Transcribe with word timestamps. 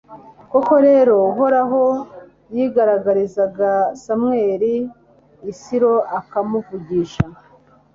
koko 0.51 0.73
rero, 0.87 1.13
uhoraho 1.29 1.83
yigaragarizaga 2.55 3.71
samweli 4.03 4.73
i 5.51 5.53
silo, 5.61 5.93
akamuvugisha 6.19 7.25